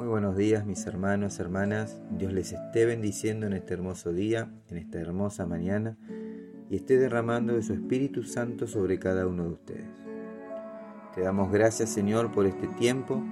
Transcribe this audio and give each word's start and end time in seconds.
Muy 0.00 0.08
buenos 0.08 0.34
días 0.34 0.64
mis 0.64 0.86
hermanos, 0.86 1.40
hermanas. 1.40 2.00
Dios 2.10 2.32
les 2.32 2.52
esté 2.52 2.86
bendiciendo 2.86 3.46
en 3.46 3.52
este 3.52 3.74
hermoso 3.74 4.14
día, 4.14 4.50
en 4.70 4.78
esta 4.78 4.98
hermosa 4.98 5.44
mañana, 5.44 5.98
y 6.70 6.76
esté 6.76 6.96
derramando 6.96 7.52
de 7.52 7.62
su 7.62 7.74
Espíritu 7.74 8.22
Santo 8.22 8.66
sobre 8.66 8.98
cada 8.98 9.26
uno 9.26 9.42
de 9.42 9.50
ustedes. 9.50 9.90
Te 11.14 11.20
damos 11.20 11.52
gracias 11.52 11.90
Señor 11.90 12.32
por 12.32 12.46
este 12.46 12.66
tiempo, 12.66 13.22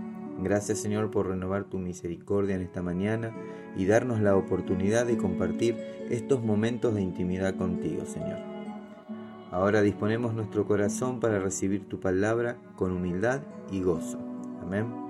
gracias 0.43 0.77
Señor 0.80 1.11
por 1.11 1.29
renovar 1.29 1.64
tu 1.64 1.79
misericordia 1.79 2.57
en 2.57 2.61
esta 2.61 2.82
mañana 2.82 3.35
y 3.75 3.87
darnos 3.87 4.21
la 4.21 4.37
oportunidad 4.37 5.07
de 5.07 5.16
compartir 5.16 5.75
estos 6.11 6.45
momentos 6.45 6.95
de 6.95 7.00
intimidad 7.00 7.57
contigo 7.57 8.05
Señor. 8.05 8.41
Ahora 9.50 9.80
disponemos 9.80 10.35
nuestro 10.35 10.66
corazón 10.66 11.19
para 11.19 11.39
recibir 11.39 11.89
tu 11.89 11.98
palabra 11.98 12.59
con 12.77 12.93
humildad 12.93 13.41
y 13.73 13.80
gozo. 13.80 14.19
Amén. 14.61 15.08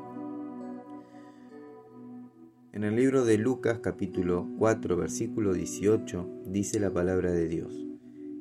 En 2.71 2.85
el 2.85 2.97
libro 2.97 3.25
de 3.25 3.39
Lucas 3.39 3.79
capítulo 3.79 4.47
4 4.59 4.95
versículo 4.99 5.55
18 5.55 6.43
dice 6.45 6.79
la 6.79 6.93
palabra 6.93 7.33
de 7.33 7.49
Dios, 7.49 7.87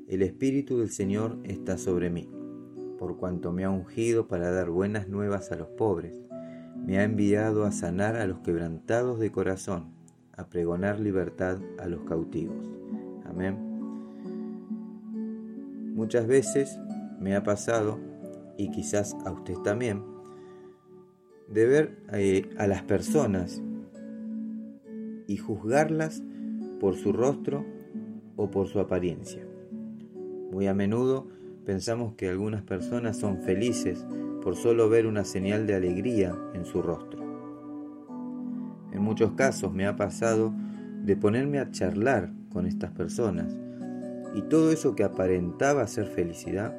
El 0.10 0.22
Espíritu 0.22 0.80
del 0.80 0.90
Señor 0.90 1.40
está 1.46 1.78
sobre 1.78 2.10
mí, 2.10 2.30
por 3.00 3.16
cuanto 3.16 3.54
me 3.54 3.64
ha 3.64 3.70
ungido 3.70 4.28
para 4.28 4.52
dar 4.52 4.70
buenas 4.70 5.08
nuevas 5.08 5.54
a 5.54 5.56
los 5.56 5.70
pobres, 5.70 6.22
me 6.76 7.00
ha 7.00 7.06
enviado 7.06 7.64
a 7.64 7.72
sanar 7.72 8.18
a 8.18 8.28
los 8.28 8.40
quebrantados 8.40 9.18
de 9.18 9.32
corazón, 9.32 9.94
a 10.34 10.50
pregonar 10.50 11.00
libertad 11.00 11.60
a 11.80 11.88
los 11.88 12.02
cautivos. 12.02 12.70
Amén. 13.26 13.58
Muchas 15.96 16.28
veces 16.28 16.78
me 17.18 17.34
ha 17.34 17.44
pasado, 17.44 17.98
y 18.58 18.72
quizás 18.72 19.16
a 19.26 19.32
usted 19.32 19.56
también, 19.64 20.04
de 21.48 21.66
ver 21.66 21.98
eh, 22.12 22.50
a 22.58 22.68
las 22.68 22.84
personas 22.84 23.62
y 25.28 25.38
juzgarlas 25.38 26.24
por 26.80 26.96
su 26.96 27.14
rostro 27.14 27.66
o 28.36 28.50
por 28.50 28.68
su 28.68 28.80
apariencia. 28.80 29.46
Muy 30.52 30.68
a 30.68 30.74
menudo 30.74 31.28
pensamos 31.66 32.14
que 32.14 32.30
algunas 32.30 32.64
personas 32.64 33.18
son 33.18 33.40
felices 33.40 34.06
por 34.42 34.56
solo 34.56 34.90
ver 34.90 35.06
una 35.06 35.26
señal 35.26 35.68
de 35.68 35.76
alegría 35.76 36.36
en 36.54 36.66
su 36.66 36.82
rostro. 36.82 37.22
En 38.94 39.02
muchos 39.02 39.34
casos 39.34 39.74
me 39.74 39.86
ha 39.86 39.98
pasado 39.98 40.54
de 41.04 41.18
ponerme 41.18 41.60
a 41.60 41.70
charlar 41.72 42.32
con 42.52 42.66
estas 42.66 42.92
personas 42.92 43.54
y 44.34 44.42
todo 44.44 44.72
eso 44.72 44.96
que 44.96 45.04
aparentaba 45.04 45.86
ser 45.88 46.08
felicidad 46.08 46.76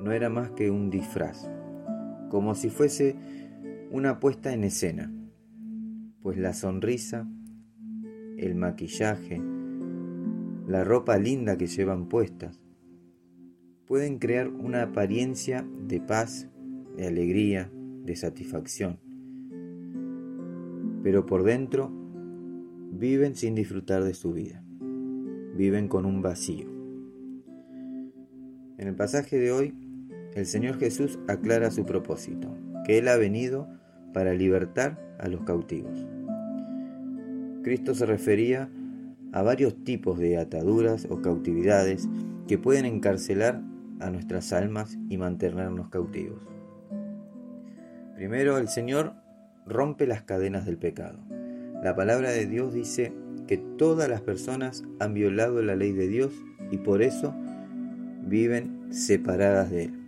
no 0.00 0.12
era 0.12 0.30
más 0.30 0.50
que 0.52 0.70
un 0.70 0.88
disfraz, 0.88 1.50
como 2.30 2.54
si 2.54 2.70
fuese 2.70 3.16
una 3.90 4.18
puesta 4.20 4.52
en 4.52 4.64
escena, 4.64 5.12
pues 6.22 6.38
la 6.38 6.54
sonrisa 6.54 7.28
el 8.40 8.54
maquillaje, 8.54 9.38
la 10.66 10.82
ropa 10.82 11.18
linda 11.18 11.58
que 11.58 11.66
llevan 11.66 12.08
puestas, 12.08 12.58
pueden 13.86 14.18
crear 14.18 14.48
una 14.48 14.82
apariencia 14.82 15.66
de 15.86 16.00
paz, 16.00 16.48
de 16.96 17.06
alegría, 17.06 17.70
de 18.04 18.16
satisfacción. 18.16 18.98
Pero 21.02 21.26
por 21.26 21.42
dentro 21.42 21.92
viven 22.92 23.34
sin 23.34 23.54
disfrutar 23.54 24.04
de 24.04 24.14
su 24.14 24.32
vida, 24.32 24.64
viven 25.54 25.88
con 25.88 26.06
un 26.06 26.22
vacío. 26.22 26.66
En 28.78 28.88
el 28.88 28.94
pasaje 28.94 29.38
de 29.38 29.52
hoy, 29.52 29.74
el 30.34 30.46
Señor 30.46 30.78
Jesús 30.78 31.18
aclara 31.28 31.70
su 31.70 31.84
propósito, 31.84 32.56
que 32.86 32.96
Él 32.96 33.08
ha 33.08 33.16
venido 33.16 33.68
para 34.14 34.32
libertar 34.32 35.16
a 35.18 35.28
los 35.28 35.42
cautivos. 35.42 36.06
Cristo 37.62 37.94
se 37.94 38.06
refería 38.06 38.70
a 39.32 39.42
varios 39.42 39.84
tipos 39.84 40.18
de 40.18 40.38
ataduras 40.38 41.06
o 41.10 41.20
cautividades 41.22 42.08
que 42.48 42.58
pueden 42.58 42.84
encarcelar 42.84 43.62
a 44.00 44.10
nuestras 44.10 44.52
almas 44.52 44.98
y 45.08 45.18
mantenernos 45.18 45.88
cautivos. 45.88 46.40
Primero, 48.16 48.58
el 48.58 48.68
Señor 48.68 49.14
rompe 49.66 50.06
las 50.06 50.22
cadenas 50.22 50.66
del 50.66 50.78
pecado. 50.78 51.18
La 51.82 51.94
palabra 51.94 52.30
de 52.30 52.46
Dios 52.46 52.74
dice 52.74 53.12
que 53.46 53.56
todas 53.56 54.08
las 54.08 54.20
personas 54.20 54.84
han 54.98 55.14
violado 55.14 55.62
la 55.62 55.76
ley 55.76 55.92
de 55.92 56.08
Dios 56.08 56.32
y 56.70 56.78
por 56.78 57.02
eso 57.02 57.34
viven 58.22 58.92
separadas 58.92 59.70
de 59.70 59.84
Él. 59.84 60.00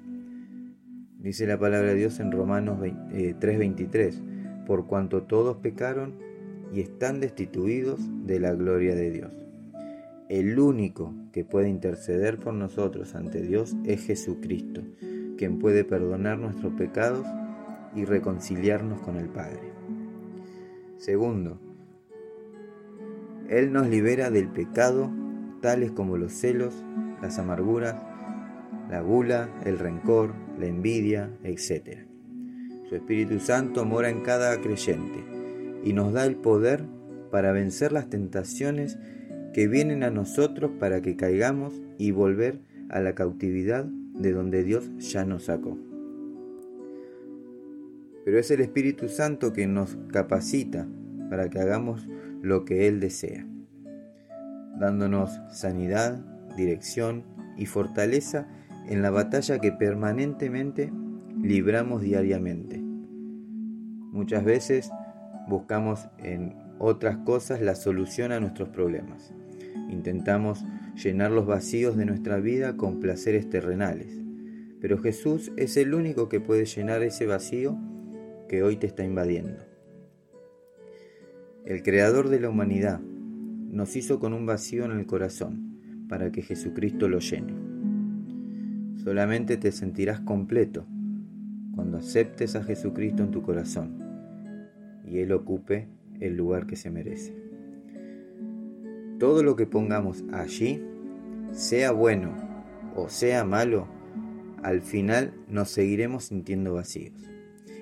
Dice 1.19 1.47
la 1.47 1.59
palabra 1.59 1.91
de 1.91 1.95
Dios 1.95 2.19
en 2.19 2.33
Romanos 2.33 2.79
3:23, 2.81 4.17
eh, 4.17 4.23
por 4.67 4.87
cuanto 4.87 5.23
todos 5.23 5.57
pecaron 5.59 6.15
y 6.72 6.81
están 6.81 7.21
destituidos 7.21 8.00
de 8.27 8.41
la 8.41 8.55
gloria 8.55 8.94
de 8.94 9.10
Dios. 9.10 9.33
El 10.28 10.59
único 10.59 11.12
que 11.33 11.44
puede 11.44 11.69
interceder 11.69 12.38
por 12.38 12.55
nosotros 12.55 13.15
ante 13.15 13.43
Dios 13.43 13.77
es 13.84 14.06
Jesucristo, 14.06 14.81
quien 15.37 15.59
puede 15.59 15.84
perdonar 15.84 16.38
nuestros 16.38 16.72
pecados 16.75 17.27
y 17.94 18.06
reconciliarnos 18.06 19.00
con 19.03 19.16
el 19.16 19.28
Padre. 19.28 19.61
Segundo, 20.97 21.59
Él 23.50 23.72
nos 23.72 23.88
libera 23.88 24.31
del 24.31 24.49
pecado, 24.49 25.11
tales 25.61 25.91
como 25.91 26.16
los 26.16 26.32
celos, 26.32 26.75
las 27.21 27.38
amarguras, 27.38 27.97
la 28.88 29.03
gula, 29.03 29.50
el 29.66 29.78
rencor, 29.78 30.32
la 30.59 30.66
envidia, 30.66 31.31
etc. 31.44 32.06
Su 32.88 32.97
Espíritu 32.97 33.38
Santo 33.41 33.84
mora 33.84 34.09
en 34.09 34.22
cada 34.22 34.59
creyente 34.61 35.31
y 35.82 35.93
nos 35.93 36.12
da 36.12 36.26
el 36.26 36.37
poder 36.37 36.84
para 37.31 37.53
vencer 37.53 37.93
las 37.93 38.09
tentaciones 38.09 38.98
que 39.53 39.69
vienen 39.69 40.03
a 40.03 40.10
nosotros 40.10 40.72
para 40.78 41.03
que 41.03 41.16
caigamos 41.16 41.81
y 41.98 42.10
volver 42.10 42.60
a 42.88 43.00
la 43.00 43.15
cautividad 43.15 43.84
de 43.84 44.32
donde 44.32 44.65
Dios 44.65 44.91
ya 44.98 45.25
nos 45.25 45.44
sacó. 45.44 45.78
Pero 48.25 48.38
es 48.38 48.50
el 48.50 48.60
Espíritu 48.60 49.09
Santo 49.09 49.53
que 49.53 49.66
nos 49.66 49.97
capacita 50.12 50.87
para 51.28 51.50
que 51.50 51.59
hagamos 51.59 52.09
lo 52.41 52.64
que 52.64 52.87
Él 52.87 53.00
desea, 53.00 53.47
dándonos 54.78 55.41
sanidad, 55.50 56.25
dirección 56.56 57.25
y 57.56 57.66
fortaleza 57.66 58.47
en 58.88 59.03
la 59.03 59.10
batalla 59.10 59.59
que 59.59 59.72
permanentemente 59.72 60.93
libramos 61.41 62.03
diariamente. 62.03 62.81
Muchas 64.12 64.44
veces 64.44 64.91
buscamos 65.53 66.09
en 66.19 66.55
otras 66.79 67.19
cosas 67.19 67.61
la 67.61 67.75
solución 67.75 68.33
a 68.33 68.41
nuestros 68.41 68.71
problemas. 68.71 69.33
Intentamos 69.91 70.65
llenar 70.97 71.31
los 71.31 71.47
vacíos 71.47 71.97
de 71.97 72.07
nuestra 72.07 72.39
vida 72.39 72.77
con 72.77 73.01
placeres 73.01 73.49
terrenales. 73.49 74.19
Pero 74.81 74.99
Jesús 74.99 75.53
es 75.57 75.77
el 75.77 75.95
único 75.95 76.29
que 76.29 76.41
puede 76.41 76.65
llenar 76.65 77.03
ese 77.03 77.27
vacío 77.27 77.79
que 78.49 78.62
hoy 78.62 78.77
te 78.77 78.87
está 78.87 79.05
invadiendo. 79.05 79.59
El 81.65 81.83
Creador 81.83 82.31
de 82.31 82.41
la 82.41 82.49
humanidad 82.49 83.01
nos 83.01 83.95
hizo 83.95 84.19
con 84.19 84.33
un 84.33 84.47
vacío 84.47 84.85
en 84.87 84.93
el 84.93 85.07
corazón 85.07 86.07
para 86.09 86.33
que 86.33 86.43
Jesucristo 86.43 87.09
lo 87.09 87.21
llene. 87.21 87.55
Solamente 89.05 89.57
te 89.57 89.71
sentirás 89.71 90.21
completo 90.21 90.87
cuando 91.75 91.99
aceptes 91.99 92.57
a 92.57 92.65
Jesucristo 92.65 93.23
en 93.23 93.31
tu 93.31 93.43
corazón 93.43 94.02
y 95.12 95.21
Él 95.21 95.33
ocupe 95.33 95.89
el 96.21 96.37
lugar 96.37 96.67
que 96.67 96.77
se 96.77 96.91
merece. 96.91 97.37
Todo 99.19 99.43
lo 99.43 99.56
que 99.56 99.67
pongamos 99.67 100.25
allí, 100.33 100.83
sea 101.53 101.93
bueno 101.93 102.33
o 102.97 103.09
sea 103.09 103.45
malo, 103.45 103.87
al 104.62 104.81
final 104.81 105.34
nos 105.49 105.71
seguiremos 105.71 106.25
sintiendo 106.25 106.75
vacíos 106.75 107.15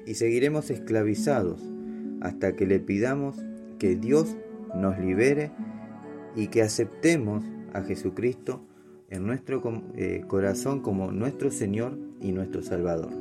y 0.07 0.15
seguiremos 0.15 0.71
esclavizados 0.71 1.63
hasta 2.21 2.57
que 2.57 2.67
le 2.67 2.81
pidamos 2.81 3.37
que 3.79 3.97
Dios 3.97 4.37
nos 4.75 4.99
libere 4.99 5.53
y 6.35 6.49
que 6.49 6.63
aceptemos 6.63 7.45
a 7.73 7.83
Jesucristo 7.83 8.65
en 9.09 9.27
nuestro 9.27 9.63
eh, 9.95 10.25
corazón 10.27 10.81
como 10.81 11.13
nuestro 11.13 11.51
Señor 11.51 11.99
y 12.21 12.33
nuestro 12.33 12.63
Salvador. 12.63 13.13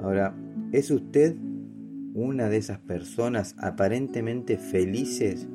Ahora, 0.00 0.34
¿Es 0.72 0.90
usted 0.90 1.36
una 2.14 2.48
de 2.48 2.56
esas 2.56 2.78
personas 2.78 3.54
aparentemente 3.58 4.56
felices 4.56 5.46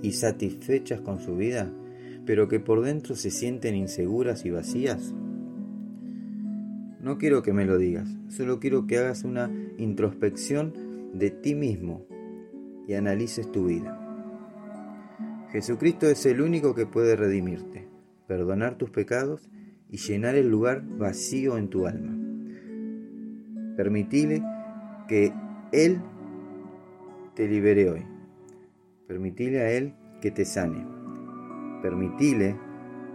y 0.00 0.12
satisfechas 0.12 1.00
con 1.00 1.18
su 1.18 1.36
vida, 1.36 1.72
pero 2.24 2.46
que 2.46 2.60
por 2.60 2.82
dentro 2.82 3.16
se 3.16 3.32
sienten 3.32 3.74
inseguras 3.74 4.44
y 4.44 4.50
vacías? 4.50 5.12
No 7.00 7.18
quiero 7.18 7.42
que 7.42 7.52
me 7.52 7.64
lo 7.64 7.78
digas, 7.78 8.16
solo 8.28 8.60
quiero 8.60 8.86
que 8.86 8.98
hagas 8.98 9.24
una 9.24 9.50
introspección 9.76 10.72
de 11.14 11.32
ti 11.32 11.56
mismo 11.56 12.06
y 12.86 12.94
analices 12.94 13.50
tu 13.50 13.66
vida. 13.66 13.96
Jesucristo 15.50 16.06
es 16.06 16.24
el 16.26 16.40
único 16.40 16.76
que 16.76 16.86
puede 16.86 17.16
redimirte, 17.16 17.88
perdonar 18.28 18.78
tus 18.78 18.90
pecados 18.90 19.50
y 19.88 19.96
llenar 19.96 20.36
el 20.36 20.48
lugar 20.48 20.84
vacío 20.96 21.58
en 21.58 21.68
tu 21.70 21.88
alma. 21.88 22.16
Permitile 23.76 24.44
que 25.10 25.32
Él 25.72 26.00
te 27.34 27.48
libere 27.48 27.90
hoy. 27.90 28.06
Permitile 29.08 29.60
a 29.60 29.72
Él 29.72 29.92
que 30.20 30.30
te 30.30 30.44
sane. 30.44 30.86
Permitile 31.82 32.56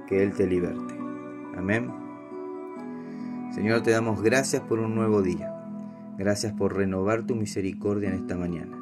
que 0.06 0.22
Él 0.22 0.34
te 0.34 0.46
liberte. 0.46 0.94
Amén. 1.56 1.90
Señor, 3.54 3.82
te 3.82 3.92
damos 3.92 4.22
gracias 4.22 4.62
por 4.64 4.80
un 4.80 4.94
nuevo 4.94 5.22
día. 5.22 5.54
Gracias 6.18 6.52
por 6.52 6.76
renovar 6.76 7.26
tu 7.26 7.34
misericordia 7.34 8.10
en 8.10 8.16
esta 8.16 8.36
mañana 8.36 8.78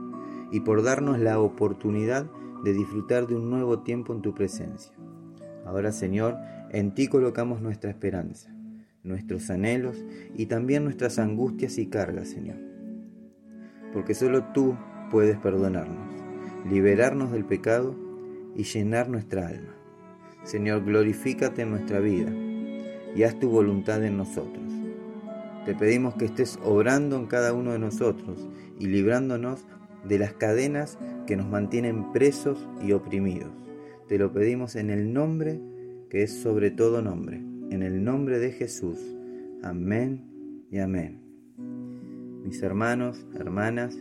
y 0.51 0.62
por 0.62 0.81
darnos 0.81 1.19
la 1.19 1.39
oportunidad 1.39 2.25
de 2.63 2.74
disfrutar 2.74 3.27
de 3.27 3.36
un 3.36 3.48
nuevo 3.48 3.81
tiempo 3.81 4.15
en 4.15 4.24
tu 4.24 4.33
presencia. 4.33 4.92
Ahora, 5.68 5.92
Señor, 5.92 6.38
en 6.71 6.95
ti 6.95 7.10
colocamos 7.10 7.62
nuestra 7.62 7.92
esperanza, 7.92 8.51
nuestros 9.04 9.51
anhelos 9.51 10.04
y 10.36 10.48
también 10.48 10.83
nuestras 10.83 11.19
angustias 11.19 11.77
y 11.77 11.86
cargas, 11.86 12.30
Señor. 12.30 12.73
Porque 13.94 14.16
solo 14.16 14.44
tú 14.54 14.75
puedes 15.12 15.38
perdonarnos, 15.38 16.10
liberarnos 16.69 17.31
del 17.31 17.45
pecado 17.45 17.95
y 18.56 18.63
llenar 18.63 19.10
nuestra 19.10 19.48
alma. 19.48 19.75
Señor, 20.44 20.84
glorifícate 20.84 21.62
en 21.62 21.69
nuestra 21.69 22.00
vida 22.00 22.31
y 23.16 23.24
haz 23.24 23.40
tu 23.40 23.50
voluntad 23.50 24.04
en 24.04 24.18
nosotros. 24.18 24.63
Te 25.66 25.75
pedimos 25.75 26.16
que 26.16 26.25
estés 26.25 26.60
obrando 26.63 27.16
en 27.16 27.28
cada 27.28 27.54
uno 27.54 27.72
de 27.72 27.80
nosotros 27.80 28.50
y 28.80 28.88
librándonos 28.88 29.66
de 30.04 30.19
las 30.19 30.34
cadenas 30.34 30.98
que 31.25 31.38
nos 31.38 31.48
mantienen 31.48 32.12
presos 32.12 32.68
y 32.81 32.92
oprimidos. 32.92 33.51
Te 34.07 34.18
lo 34.18 34.34
pedimos 34.34 34.75
en 34.75 34.89
el 34.89 35.13
nombre 35.13 35.62
que 36.10 36.24
es 36.24 36.34
sobre 36.42 36.69
todo 36.69 37.01
nombre, 37.01 37.38
en 37.69 37.81
el 37.81 38.04
nombre 38.04 38.39
de 38.39 38.51
Jesús. 38.51 39.00
Amén 39.63 40.68
y 40.69 40.80
amén. 40.80 41.23
Mis 42.44 42.62
hermanos, 42.62 43.25
hermanas, 43.36 43.98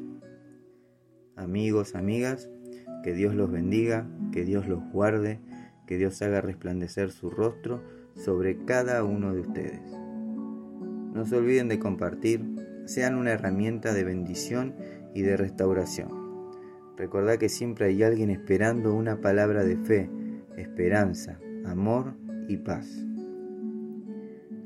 amigos, 1.36 1.94
amigas, 1.94 2.50
que 3.04 3.14
Dios 3.14 3.36
los 3.36 3.52
bendiga, 3.52 4.08
que 4.32 4.44
Dios 4.44 4.66
los 4.66 4.82
guarde, 4.90 5.38
que 5.86 5.96
Dios 5.96 6.20
haga 6.22 6.40
resplandecer 6.40 7.12
su 7.12 7.30
rostro 7.30 7.84
sobre 8.16 8.64
cada 8.64 9.04
uno 9.04 9.32
de 9.32 9.42
ustedes. 9.42 9.80
No 11.14 11.24
se 11.24 11.36
olviden 11.36 11.68
de 11.68 11.78
compartir, 11.78 12.44
sean 12.84 13.14
una 13.14 13.30
herramienta 13.30 13.94
de 13.94 14.02
bendición 14.02 14.74
y 15.14 15.22
de 15.22 15.36
restauración. 15.36 16.10
Recordad 16.96 17.38
que 17.38 17.48
siempre 17.48 17.86
hay 17.86 18.02
alguien 18.02 18.30
esperando 18.30 18.92
una 18.92 19.20
palabra 19.20 19.62
de 19.62 19.76
fe, 19.76 20.10
esperanza, 20.56 21.38
amor 21.64 22.14
y 22.48 22.56
paz. 22.56 22.88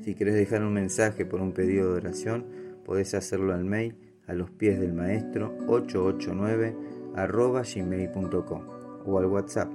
Si 0.01 0.15
querés 0.15 0.33
dejar 0.33 0.63
un 0.63 0.73
mensaje 0.73 1.25
por 1.25 1.41
un 1.41 1.51
pedido 1.51 1.91
de 1.91 1.97
oración, 1.97 2.45
podés 2.87 3.13
hacerlo 3.13 3.53
al 3.53 3.65
mail 3.65 3.97
a 4.27 4.33
los 4.33 4.49
pies 4.49 4.79
del 4.79 4.93
maestro 4.93 5.53
889 5.67 6.75
arroba 7.15 7.63
gmail.com 7.63 8.61
o 9.05 9.19
al 9.19 9.25
WhatsApp 9.25 9.69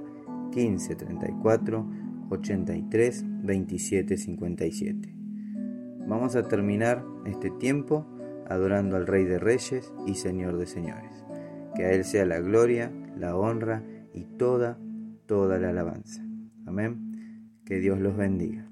1534 0.55 1.85
83 2.31 3.25
27 3.43 4.17
57. 4.17 5.15
Vamos 6.07 6.35
a 6.35 6.47
terminar 6.47 7.05
este 7.25 7.51
tiempo 7.51 8.07
adorando 8.49 8.97
al 8.97 9.05
Rey 9.05 9.25
de 9.25 9.37
Reyes 9.37 9.93
y 10.07 10.15
Señor 10.15 10.57
de 10.57 10.65
Señores. 10.65 11.23
Que 11.75 11.85
a 11.85 11.91
Él 11.91 12.05
sea 12.05 12.25
la 12.25 12.39
gloria, 12.39 12.91
la 13.15 13.37
honra 13.37 13.83
y 14.11 14.23
toda, 14.23 14.79
toda 15.27 15.59
la 15.59 15.69
alabanza. 15.69 16.23
Amén. 16.65 17.59
Que 17.63 17.79
Dios 17.79 17.99
los 17.99 18.17
bendiga. 18.17 18.67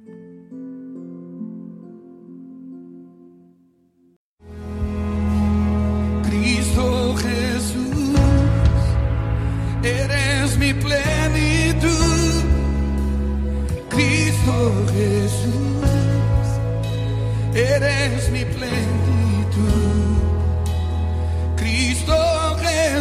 Eres 17.92 18.30
mi 18.32 18.46
plenitud. 18.46 19.02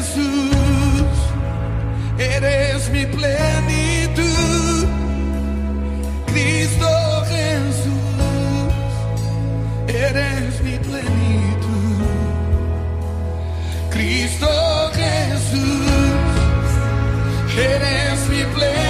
Jesús, 0.01 1.17
eres 2.19 2.91
mi 2.91 3.05
plenitud. 3.07 4.89
Cristo 6.27 6.89
Jesús, 7.29 8.73
eres 9.89 10.63
mi 10.63 10.79
plenitud. 10.79 12.07
Cristo 13.91 14.49
Jesús, 14.95 15.91
eres 17.57 18.29
mi 18.31 18.45
plenitud. 18.55 18.90